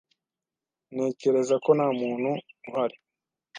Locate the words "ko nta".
1.63-1.87